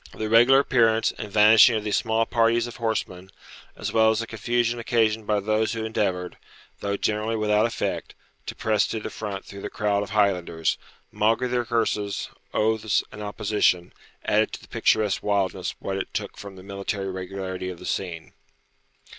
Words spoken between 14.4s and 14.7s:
to the